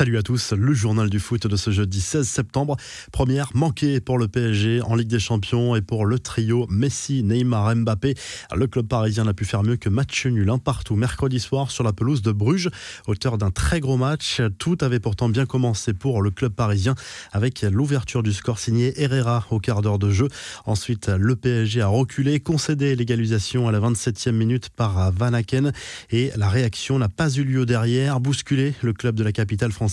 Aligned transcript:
Salut 0.00 0.16
à 0.16 0.22
tous, 0.22 0.54
le 0.54 0.72
journal 0.72 1.10
du 1.10 1.20
foot 1.20 1.46
de 1.46 1.56
ce 1.56 1.70
jeudi 1.70 2.00
16 2.00 2.26
septembre. 2.26 2.78
Première 3.12 3.50
manquée 3.52 4.00
pour 4.00 4.16
le 4.16 4.28
PSG 4.28 4.80
en 4.80 4.94
Ligue 4.94 5.08
des 5.08 5.18
Champions 5.18 5.76
et 5.76 5.82
pour 5.82 6.06
le 6.06 6.18
trio 6.18 6.66
Messi, 6.70 7.22
Neymar, 7.22 7.76
Mbappé. 7.76 8.14
Le 8.56 8.66
club 8.66 8.88
parisien 8.88 9.24
n'a 9.24 9.34
pu 9.34 9.44
faire 9.44 9.62
mieux 9.62 9.76
que 9.76 9.90
match 9.90 10.24
nul 10.24 10.48
un 10.48 10.56
partout 10.56 10.96
mercredi 10.96 11.38
soir 11.38 11.70
sur 11.70 11.84
la 11.84 11.92
pelouse 11.92 12.22
de 12.22 12.32
Bruges. 12.32 12.70
Auteur 13.08 13.36
d'un 13.36 13.50
très 13.50 13.80
gros 13.80 13.98
match, 13.98 14.40
tout 14.56 14.78
avait 14.80 15.00
pourtant 15.00 15.28
bien 15.28 15.44
commencé 15.44 15.92
pour 15.92 16.22
le 16.22 16.30
club 16.30 16.54
parisien 16.54 16.94
avec 17.30 17.60
l'ouverture 17.60 18.22
du 18.22 18.32
score 18.32 18.58
signé 18.58 19.02
Herrera 19.02 19.44
au 19.50 19.60
quart 19.60 19.82
d'heure 19.82 19.98
de 19.98 20.10
jeu. 20.10 20.28
Ensuite, 20.64 21.08
le 21.08 21.36
PSG 21.36 21.82
a 21.82 21.88
reculé, 21.88 22.40
concédé 22.40 22.96
l'égalisation 22.96 23.68
à 23.68 23.70
la 23.70 23.80
27e 23.80 24.32
minute 24.32 24.70
par 24.70 25.12
Van 25.12 25.34
Aken 25.34 25.72
et 26.08 26.30
la 26.36 26.48
réaction 26.48 26.98
n'a 26.98 27.10
pas 27.10 27.28
eu 27.28 27.44
lieu 27.44 27.66
derrière, 27.66 28.18
bousculé 28.18 28.72
le 28.80 28.94
club 28.94 29.14
de 29.14 29.24
la 29.24 29.32
capitale 29.32 29.72
française 29.72 29.89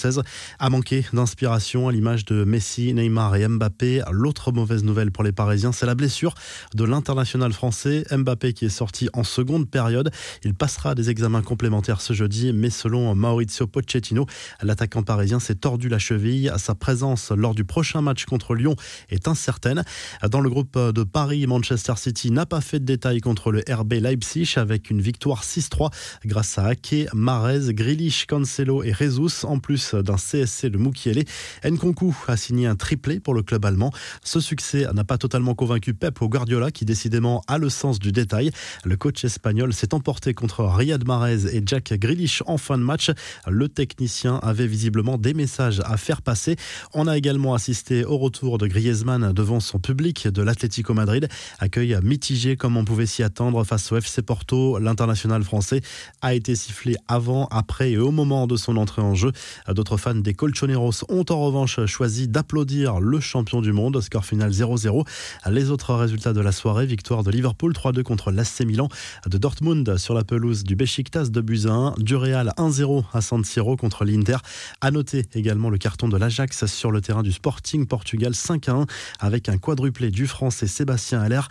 a 0.59 0.69
manqué 0.69 1.05
d'inspiration 1.13 1.87
à 1.87 1.91
l'image 1.91 2.25
de 2.25 2.43
Messi, 2.43 2.93
Neymar 2.93 3.35
et 3.35 3.47
Mbappé. 3.47 4.03
L'autre 4.11 4.51
mauvaise 4.51 4.83
nouvelle 4.83 5.11
pour 5.11 5.23
les 5.23 5.31
Parisiens, 5.31 5.71
c'est 5.71 5.85
la 5.85 5.95
blessure 5.95 6.33
de 6.75 6.83
l'international 6.83 7.53
français 7.53 8.03
Mbappé 8.11 8.53
qui 8.53 8.65
est 8.65 8.69
sorti 8.69 9.09
en 9.13 9.23
seconde 9.23 9.69
période. 9.69 10.11
Il 10.43 10.53
passera 10.53 10.95
des 10.95 11.09
examens 11.09 11.41
complémentaires 11.41 12.01
ce 12.01 12.13
jeudi, 12.13 12.53
mais 12.53 12.69
selon 12.69 13.15
Maurizio 13.15 13.67
Pochettino, 13.67 14.25
l'attaquant 14.61 15.03
parisien 15.03 15.39
s'est 15.39 15.55
tordu 15.55 15.89
la 15.89 15.99
cheville. 15.99 16.51
Sa 16.57 16.75
présence 16.75 17.31
lors 17.31 17.55
du 17.55 17.63
prochain 17.63 18.01
match 18.01 18.25
contre 18.25 18.55
Lyon 18.55 18.75
est 19.09 19.27
incertaine. 19.27 19.83
Dans 20.29 20.41
le 20.41 20.49
groupe 20.49 20.77
de 20.77 21.03
Paris, 21.03 21.47
Manchester 21.47 21.93
City 21.97 22.31
n'a 22.31 22.45
pas 22.45 22.61
fait 22.61 22.79
de 22.79 22.85
détails 22.85 23.21
contre 23.21 23.51
le 23.51 23.63
RB 23.69 23.93
Leipzig 23.93 24.53
avec 24.57 24.89
une 24.89 25.01
victoire 25.01 25.43
6-3 25.43 25.91
grâce 26.25 26.57
à 26.57 26.67
Ake, 26.67 27.07
Marez, 27.13 27.73
Grealish, 27.73 28.25
Cancelo 28.25 28.83
et 28.83 28.93
Jesus 28.93 29.45
en 29.45 29.59
plus 29.59 29.76
d'un 29.93 30.15
CSC 30.15 30.67
de 30.67 30.77
Mukiele. 30.77 31.23
Nkunku 31.63 32.15
a 32.27 32.37
signé 32.37 32.67
un 32.67 32.75
triplé 32.75 33.19
pour 33.19 33.33
le 33.33 33.43
club 33.43 33.65
allemand. 33.65 33.91
Ce 34.23 34.39
succès 34.39 34.87
n'a 34.93 35.03
pas 35.03 35.17
totalement 35.17 35.55
convaincu 35.55 35.93
Pep 35.93 36.21
au 36.21 36.29
Guardiola 36.29 36.71
qui 36.71 36.85
décidément 36.85 37.43
a 37.47 37.57
le 37.57 37.69
sens 37.69 37.99
du 37.99 38.11
détail. 38.11 38.51
Le 38.83 38.97
coach 38.97 39.23
espagnol 39.23 39.73
s'est 39.73 39.93
emporté 39.93 40.33
contre 40.33 40.63
Riyad 40.63 41.05
Mahrez 41.05 41.55
et 41.55 41.61
Jack 41.65 41.93
Grealish 41.93 42.43
en 42.45 42.57
fin 42.57 42.77
de 42.77 42.83
match. 42.83 43.11
Le 43.47 43.69
technicien 43.69 44.39
avait 44.43 44.67
visiblement 44.67 45.17
des 45.17 45.33
messages 45.33 45.81
à 45.85 45.97
faire 45.97 46.21
passer. 46.21 46.55
On 46.93 47.07
a 47.07 47.17
également 47.17 47.53
assisté 47.53 48.05
au 48.05 48.17
retour 48.17 48.57
de 48.57 48.67
Griezmann 48.67 49.33
devant 49.33 49.59
son 49.59 49.79
public 49.79 50.27
de 50.27 50.41
l'Atlético 50.41 50.93
Madrid. 50.93 51.27
Accueil 51.59 51.97
mitigé 52.03 52.55
comme 52.55 52.77
on 52.77 52.85
pouvait 52.85 53.05
s'y 53.05 53.23
attendre 53.23 53.63
face 53.63 53.91
au 53.91 53.97
FC 53.97 54.21
Porto. 54.21 54.79
L'international 54.79 55.43
français 55.43 55.81
a 56.21 56.33
été 56.33 56.55
sifflé 56.55 56.95
avant, 57.07 57.47
après 57.47 57.91
et 57.91 57.97
au 57.97 58.11
moment 58.11 58.47
de 58.47 58.55
son 58.55 58.77
entrée 58.77 59.01
en 59.01 59.15
jeu. 59.15 59.31
D'autres 59.73 59.97
fans 59.97 60.15
des 60.15 60.33
Colchoneros 60.33 61.03
ont 61.09 61.25
en 61.29 61.39
revanche 61.39 61.85
choisi 61.85 62.27
d'applaudir 62.27 62.99
le 62.99 63.19
champion 63.19 63.61
du 63.61 63.73
monde. 63.73 63.99
Score 64.01 64.25
final 64.25 64.51
0-0. 64.51 65.05
Les 65.49 65.71
autres 65.71 65.93
résultats 65.93 66.33
de 66.33 66.41
la 66.41 66.51
soirée, 66.51 66.85
victoire 66.85 67.23
de 67.23 67.31
Liverpool 67.31 67.73
3-2 67.73 68.03
contre 68.03 68.31
l'AC 68.31 68.61
Milan, 68.65 68.87
de 69.27 69.37
Dortmund 69.37 69.97
sur 69.97 70.13
la 70.13 70.23
pelouse 70.23 70.63
du 70.63 70.75
Besiktas 70.75 71.29
de 71.29 71.41
Buzyn, 71.41 71.93
du 71.97 72.15
Real 72.15 72.53
1-0 72.57 73.03
à 73.13 73.21
San 73.21 73.43
Siro 73.43 73.75
contre 73.75 74.05
l'Inter. 74.05 74.37
À 74.81 74.91
noter 74.91 75.25
également 75.33 75.69
le 75.69 75.77
carton 75.77 76.07
de 76.07 76.17
l'Ajax 76.17 76.65
sur 76.65 76.91
le 76.91 77.01
terrain 77.01 77.23
du 77.23 77.31
Sporting 77.31 77.85
Portugal 77.87 78.31
5-1 78.31 78.87
avec 79.19 79.49
un 79.49 79.57
quadruplé 79.57 80.11
du 80.11 80.27
français 80.27 80.67
Sébastien 80.67 81.21
Haller. 81.21 81.41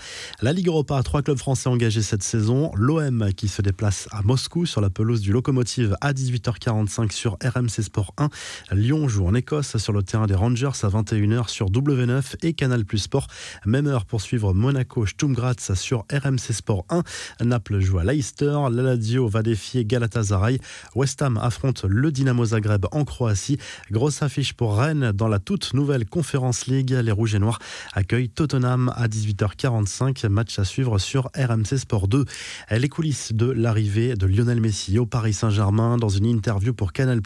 La 0.41 0.53
Ligue 0.53 0.69
Europa, 0.69 1.03
trois 1.03 1.22
clubs 1.22 1.39
français 1.39 1.69
engagés 1.69 2.03
cette 2.03 2.22
saison. 2.22 2.70
L'OM 2.75 3.33
qui 3.34 3.48
se 3.48 3.62
déplace 3.62 4.09
à 4.11 4.22
Moscou 4.22 4.67
sur 4.67 4.81
la 4.81 4.91
pelouse 4.91 5.20
du 5.20 5.33
Locomotive 5.33 5.97
à 6.00 6.12
18h45 6.12 7.12
sur 7.12 7.37
RMC 7.44 7.83
Sport 7.83 8.05
1. 8.18 8.28
Lyon 8.72 9.08
joue 9.08 9.26
en 9.26 9.34
Écosse 9.34 9.76
sur 9.76 9.92
le 9.92 10.02
terrain 10.02 10.26
des 10.26 10.34
Rangers 10.34 10.66
à 10.82 10.88
21h 10.88 11.48
sur 11.48 11.70
W9 11.70 12.36
et 12.42 12.52
Canal 12.52 12.84
Plus 12.84 12.98
Sport. 12.98 13.28
Même 13.64 13.86
heure 13.86 14.04
pour 14.04 14.20
suivre 14.20 14.54
Monaco 14.54 15.06
Sturm 15.06 15.34
Graz 15.34 15.74
sur 15.74 16.04
RMC 16.12 16.53
Sport 16.53 16.84
1. 16.91 17.03
Naples 17.44 17.81
joue 17.81 17.98
à 17.98 18.04
Leicester. 18.04 18.56
La 18.70 18.82
Lazio 18.82 19.28
va 19.28 19.42
défier 19.42 19.84
Galatasaray. 19.84 20.58
West 20.94 21.22
Ham 21.22 21.38
affronte 21.38 21.84
le 21.84 22.12
Dynamo 22.12 22.44
Zagreb 22.44 22.86
en 22.92 23.04
Croatie. 23.04 23.58
Grosse 23.91 24.22
affiche 24.22 24.54
pour 24.54 24.76
Rennes 24.78 25.12
dans 25.12 25.28
la 25.28 25.38
toute 25.38 25.75
nouvelle 25.75 26.06
Conference 26.06 26.66
League. 26.66 26.91
Les 26.91 27.12
Rouges 27.12 27.34
et 27.34 27.38
Noirs 27.38 27.58
accueillent 27.92 28.28
Tottenham 28.28 28.92
à 28.97 29.08
18h45. 29.08 30.28
Match 30.28 30.58
à 30.58 30.64
suivre 30.64 30.98
sur 30.98 31.31
RMC 31.36 31.78
Sport 31.78 32.08
2. 32.08 32.25
Les 32.70 32.88
coulisses 32.88 33.32
de 33.32 33.50
l'arrivée 33.50 34.14
de 34.14 34.26
Lionel 34.26 34.60
Messi 34.60 34.98
au 34.98 35.06
Paris 35.06 35.32
Saint-Germain 35.32 35.97
dans 35.97 36.08
une 36.08 36.26
interview 36.26 36.75
pour 36.75 36.92
Canal+. 36.92 37.20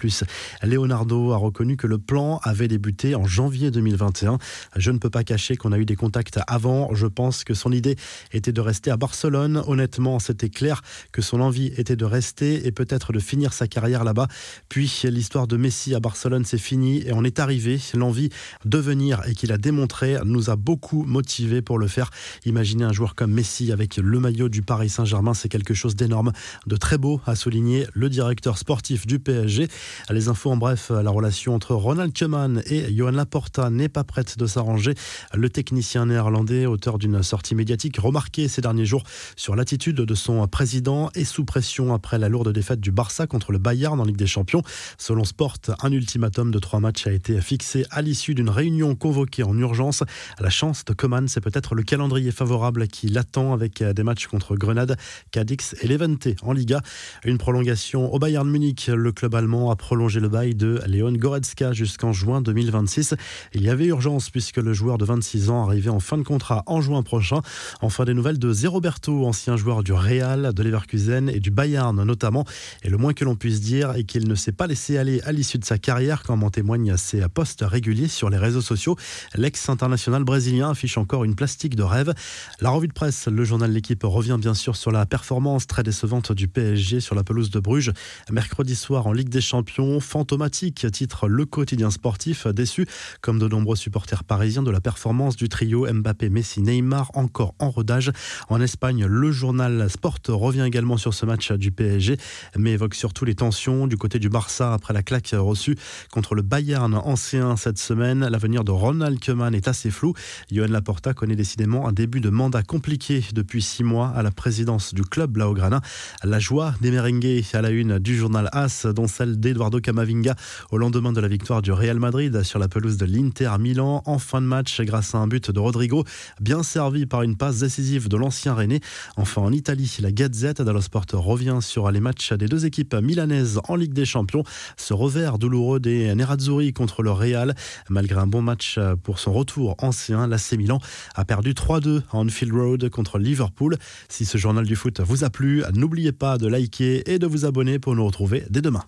Leonardo 0.70 1.32
a 1.32 1.36
reconnu 1.36 1.76
que 1.76 1.88
le 1.88 1.98
plan 1.98 2.38
avait 2.44 2.68
débuté 2.68 3.16
en 3.16 3.24
janvier 3.24 3.72
2021. 3.72 4.38
Je 4.76 4.90
ne 4.92 4.98
peux 4.98 5.10
pas 5.10 5.24
cacher 5.24 5.56
qu'on 5.56 5.72
a 5.72 5.78
eu 5.78 5.84
des 5.84 5.96
contacts 5.96 6.38
avant. 6.46 6.94
Je 6.94 7.08
pense 7.08 7.42
que 7.42 7.54
son 7.54 7.72
idée 7.72 7.96
était 8.32 8.52
de 8.52 8.60
rester 8.60 8.92
à 8.92 8.96
Barcelone. 8.96 9.62
Honnêtement, 9.66 10.20
c'était 10.20 10.48
clair 10.48 10.82
que 11.10 11.22
son 11.22 11.40
envie 11.40 11.72
était 11.76 11.96
de 11.96 12.04
rester 12.04 12.66
et 12.66 12.70
peut-être 12.70 13.12
de 13.12 13.18
finir 13.18 13.52
sa 13.52 13.66
carrière 13.66 14.04
là-bas. 14.04 14.28
Puis 14.68 15.02
l'histoire 15.04 15.48
de 15.48 15.56
Messi 15.56 15.94
à 15.94 16.00
Barcelone, 16.00 16.44
c'est 16.44 16.58
fini 16.58 17.02
et 17.04 17.12
on 17.12 17.24
est 17.24 17.40
arrivé. 17.40 17.80
L'envie 17.94 18.28
de 18.64 18.78
venir 18.78 19.22
et 19.26 19.34
qu'il 19.34 19.50
a 19.50 19.58
démontré 19.58 20.18
nous 20.24 20.50
a 20.50 20.56
beaucoup 20.56 21.02
motivés 21.02 21.62
pour 21.62 21.78
le 21.78 21.88
faire. 21.88 22.10
Imaginez 22.44 22.84
un 22.84 22.92
joueur 22.92 23.16
comme 23.16 23.32
Messi 23.32 23.72
avec 23.72 23.96
le 23.96 24.20
maillot 24.20 24.48
du 24.48 24.62
Paris 24.62 24.88
Saint-Germain, 24.88 25.34
c'est 25.34 25.48
quelque 25.48 25.74
chose 25.74 25.96
d'énorme, 25.96 26.30
de 26.68 26.76
très 26.76 26.96
beau, 26.96 27.20
a 27.26 27.34
souligné 27.34 27.86
le 27.92 28.08
directeur 28.08 28.56
sportif 28.56 29.06
du 29.06 29.18
PSG. 29.18 29.66
Les 30.10 30.28
infos 30.28 30.52
en 30.52 30.59
bref, 30.60 30.90
la 30.90 31.10
relation 31.10 31.54
entre 31.54 31.74
Ronald 31.74 32.16
Koeman 32.16 32.62
et 32.66 32.94
Johan 32.94 33.12
Laporta 33.12 33.70
n'est 33.70 33.88
pas 33.88 34.04
prête 34.04 34.38
de 34.38 34.46
s'arranger. 34.46 34.94
Le 35.32 35.48
technicien 35.48 36.04
néerlandais, 36.04 36.66
auteur 36.66 36.98
d'une 36.98 37.22
sortie 37.22 37.54
médiatique 37.54 37.96
remarquée 37.98 38.46
ces 38.46 38.60
derniers 38.60 38.84
jours 38.84 39.02
sur 39.36 39.56
l'attitude 39.56 39.96
de 39.96 40.14
son 40.14 40.46
président 40.46 41.08
et 41.14 41.24
sous 41.24 41.46
pression 41.46 41.94
après 41.94 42.18
la 42.18 42.28
lourde 42.28 42.52
défaite 42.52 42.78
du 42.78 42.92
Barça 42.92 43.26
contre 43.26 43.52
le 43.52 43.58
Bayern 43.58 43.98
en 43.98 44.04
Ligue 44.04 44.18
des 44.18 44.26
Champions. 44.26 44.62
Selon 44.98 45.24
Sport, 45.24 45.56
un 45.82 45.90
ultimatum 45.92 46.50
de 46.50 46.58
trois 46.58 46.78
matchs 46.78 47.06
a 47.06 47.12
été 47.12 47.40
fixé 47.40 47.86
à 47.90 48.02
l'issue 48.02 48.34
d'une 48.34 48.50
réunion 48.50 48.94
convoquée 48.94 49.42
en 49.42 49.56
urgence. 49.56 50.04
La 50.38 50.50
chance 50.50 50.84
de 50.84 50.92
Koeman, 50.92 51.26
c'est 51.26 51.40
peut-être 51.40 51.74
le 51.74 51.82
calendrier 51.82 52.32
favorable 52.32 52.86
qui 52.86 53.08
l'attend 53.08 53.54
avec 53.54 53.82
des 53.82 54.02
matchs 54.02 54.26
contre 54.26 54.56
Grenade, 54.56 54.98
Cadix 55.30 55.74
et 55.80 55.88
Levante 55.88 56.28
en 56.42 56.52
Liga. 56.52 56.82
Une 57.24 57.38
prolongation 57.38 58.12
au 58.12 58.18
Bayern 58.18 58.48
Munich. 58.48 58.90
Le 58.94 59.10
club 59.10 59.34
allemand 59.34 59.70
a 59.70 59.76
prolongé 59.76 60.20
le 60.20 60.28
bail 60.28 60.49
de 60.54 60.80
Léon 60.86 61.12
Goretzka 61.12 61.72
jusqu'en 61.72 62.12
juin 62.12 62.40
2026. 62.40 63.14
Il 63.54 63.62
y 63.62 63.70
avait 63.70 63.86
urgence 63.86 64.30
puisque 64.30 64.58
le 64.58 64.72
joueur 64.72 64.98
de 64.98 65.04
26 65.04 65.50
ans 65.50 65.64
arrivait 65.64 65.90
en 65.90 66.00
fin 66.00 66.18
de 66.18 66.22
contrat 66.22 66.62
en 66.66 66.80
juin 66.80 67.02
prochain. 67.02 67.40
Enfin, 67.80 68.04
des 68.04 68.14
nouvelles 68.14 68.38
de 68.38 68.52
Zé 68.52 68.66
Roberto, 68.66 69.26
ancien 69.26 69.56
joueur 69.56 69.82
du 69.82 69.92
Real, 69.92 70.52
de 70.54 70.62
Leverkusen 70.62 71.28
et 71.28 71.40
du 71.40 71.50
Bayern 71.50 72.02
notamment. 72.02 72.44
Et 72.82 72.90
le 72.90 72.96
moins 72.96 73.12
que 73.12 73.24
l'on 73.24 73.36
puisse 73.36 73.60
dire 73.60 73.92
est 73.92 74.04
qu'il 74.04 74.28
ne 74.28 74.34
s'est 74.34 74.52
pas 74.52 74.66
laissé 74.66 74.98
aller 74.98 75.20
à 75.22 75.32
l'issue 75.32 75.58
de 75.58 75.64
sa 75.64 75.78
carrière, 75.78 76.22
comme 76.22 76.42
en 76.42 76.50
témoignent 76.50 76.96
ses 76.96 77.22
posts 77.28 77.64
réguliers 77.66 78.08
sur 78.08 78.30
les 78.30 78.38
réseaux 78.38 78.60
sociaux. 78.60 78.96
L'ex-international 79.34 80.24
brésilien 80.24 80.70
affiche 80.70 80.98
encore 80.98 81.24
une 81.24 81.34
plastique 81.34 81.76
de 81.76 81.82
rêve. 81.82 82.14
La 82.60 82.70
revue 82.70 82.88
de 82.88 82.92
presse, 82.92 83.28
le 83.28 83.44
journal 83.44 83.70
L'équipe 83.72 84.02
revient 84.04 84.38
bien 84.40 84.54
sûr 84.54 84.76
sur 84.76 84.90
la 84.90 85.06
performance 85.06 85.66
très 85.66 85.82
décevante 85.82 86.32
du 86.32 86.48
PSG 86.48 87.00
sur 87.00 87.14
la 87.14 87.24
pelouse 87.24 87.50
de 87.50 87.60
Bruges. 87.60 87.92
Mercredi 88.30 88.74
soir 88.74 89.06
en 89.06 89.12
Ligue 89.12 89.28
des 89.28 89.40
Champions, 89.40 90.00
titre 90.48 91.28
le 91.28 91.44
quotidien 91.44 91.90
sportif, 91.90 92.46
déçu 92.46 92.86
comme 93.20 93.38
de 93.38 93.48
nombreux 93.48 93.76
supporters 93.76 94.24
parisiens 94.24 94.62
de 94.62 94.70
la 94.70 94.80
performance 94.80 95.36
du 95.36 95.48
trio 95.48 95.86
Mbappé, 95.92 96.30
Messi, 96.30 96.62
Neymar, 96.62 97.10
encore 97.14 97.54
en 97.58 97.70
rodage. 97.70 98.12
En 98.48 98.60
Espagne, 98.60 99.04
le 99.06 99.32
journal 99.32 99.90
Sport 99.90 100.18
revient 100.28 100.64
également 100.66 100.96
sur 100.96 101.14
ce 101.14 101.26
match 101.26 101.52
du 101.52 101.72
PSG, 101.72 102.16
mais 102.56 102.72
évoque 102.72 102.94
surtout 102.94 103.24
les 103.24 103.34
tensions 103.34 103.86
du 103.86 103.96
côté 103.96 104.18
du 104.18 104.28
Barça 104.28 104.72
après 104.72 104.94
la 104.94 105.02
claque 105.02 105.30
reçue 105.32 105.76
contre 106.12 106.34
le 106.34 106.42
Bayern 106.42 106.94
ancien 106.94 107.56
cette 107.56 107.78
semaine. 107.78 108.26
L'avenir 108.26 108.64
de 108.64 108.70
Ronald 108.70 109.18
Koeman 109.24 109.54
est 109.54 109.68
assez 109.68 109.90
flou. 109.90 110.14
Johan 110.50 110.68
Laporta 110.68 111.14
connaît 111.14 111.36
décidément 111.36 111.88
un 111.88 111.92
début 111.92 112.20
de 112.20 112.30
mandat 112.30 112.62
compliqué 112.62 113.24
depuis 113.34 113.62
six 113.62 113.84
mois 113.84 114.08
à 114.08 114.22
la 114.22 114.30
présidence 114.30 114.94
du 114.94 115.02
club 115.02 115.32
Blaugrana. 115.32 115.80
La 116.24 116.38
joie 116.38 116.74
des 116.80 116.90
merengues 116.90 117.20
à 117.52 117.62
la 117.62 117.70
une 117.70 117.98
du 117.98 118.16
journal 118.16 118.48
AS, 118.52 118.86
dont 118.86 119.06
celle 119.06 119.38
d'Eduardo 119.38 119.80
Camavinga 119.80 120.29
au 120.70 120.78
lendemain 120.78 121.12
de 121.12 121.20
la 121.20 121.28
victoire 121.28 121.62
du 121.62 121.72
Real 121.72 121.98
Madrid 121.98 122.42
sur 122.42 122.58
la 122.58 122.68
pelouse 122.68 122.96
de 122.96 123.06
l'Inter 123.06 123.50
Milan 123.58 124.02
en 124.06 124.18
fin 124.18 124.40
de 124.40 124.46
match 124.46 124.80
grâce 124.80 125.14
à 125.14 125.18
un 125.18 125.26
but 125.26 125.50
de 125.50 125.58
Rodrigo, 125.58 126.04
bien 126.40 126.62
servi 126.62 127.06
par 127.06 127.22
une 127.22 127.36
passe 127.36 127.58
décisive 127.58 128.08
de 128.08 128.16
l'ancien 128.16 128.54
René. 128.54 128.80
Enfin 129.16 129.42
en 129.42 129.52
Italie, 129.52 129.96
la 130.00 130.12
Gazette 130.12 130.62
dello 130.62 130.80
Sport 130.80 131.06
revient 131.12 131.58
sur 131.60 131.90
les 131.90 132.00
matchs 132.00 132.32
des 132.32 132.46
deux 132.46 132.66
équipes 132.66 132.94
milanaises 132.94 133.60
en 133.68 133.76
Ligue 133.76 133.92
des 133.92 134.04
Champions. 134.04 134.44
Ce 134.76 134.94
revers 134.94 135.38
douloureux 135.38 135.80
des 135.80 136.14
Nerazzurri 136.14 136.72
contre 136.72 137.02
le 137.02 137.10
Real, 137.10 137.54
malgré 137.88 138.20
un 138.20 138.26
bon 138.26 138.42
match 138.42 138.78
pour 139.02 139.18
son 139.18 139.32
retour 139.32 139.74
ancien, 139.78 140.26
l'AC 140.26 140.52
Milan 140.52 140.78
a 141.14 141.24
perdu 141.24 141.52
3-2 141.52 142.02
à 142.10 142.16
Anfield 142.16 142.52
Road 142.52 142.88
contre 142.90 143.18
Liverpool. 143.18 143.76
Si 144.08 144.24
ce 144.24 144.38
journal 144.38 144.66
du 144.66 144.76
foot 144.76 145.00
vous 145.00 145.24
a 145.24 145.30
plu, 145.30 145.62
n'oubliez 145.74 146.12
pas 146.12 146.38
de 146.38 146.46
liker 146.46 147.10
et 147.10 147.18
de 147.18 147.26
vous 147.26 147.44
abonner 147.44 147.78
pour 147.78 147.94
nous 147.94 148.04
retrouver 148.04 148.44
dès 148.50 148.62
demain. 148.62 148.84